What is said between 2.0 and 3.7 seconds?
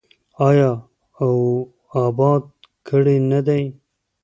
اباد کړی نه دی؟